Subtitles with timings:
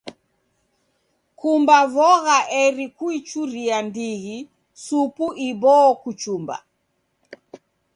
[1.39, 4.35] Kumba vogha eri kuichuria ndighi
[4.83, 6.55] supu iboo kuchumba.